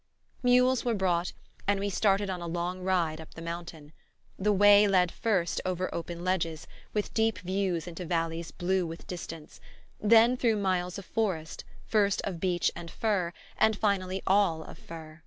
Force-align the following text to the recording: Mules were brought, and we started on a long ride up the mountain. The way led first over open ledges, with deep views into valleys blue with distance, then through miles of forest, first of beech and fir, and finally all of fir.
Mules 0.41 0.83
were 0.83 0.95
brought, 0.95 1.31
and 1.67 1.79
we 1.79 1.91
started 1.91 2.27
on 2.27 2.41
a 2.41 2.47
long 2.47 2.81
ride 2.81 3.21
up 3.21 3.35
the 3.35 3.39
mountain. 3.43 3.93
The 4.39 4.51
way 4.51 4.87
led 4.87 5.11
first 5.11 5.61
over 5.63 5.93
open 5.93 6.23
ledges, 6.23 6.65
with 6.91 7.13
deep 7.13 7.37
views 7.37 7.85
into 7.85 8.03
valleys 8.05 8.49
blue 8.49 8.87
with 8.87 9.05
distance, 9.05 9.61
then 9.99 10.37
through 10.37 10.57
miles 10.57 10.97
of 10.97 11.05
forest, 11.05 11.65
first 11.85 12.19
of 12.23 12.39
beech 12.39 12.71
and 12.75 12.89
fir, 12.89 13.31
and 13.57 13.77
finally 13.77 14.23
all 14.25 14.63
of 14.63 14.79
fir. 14.79 15.19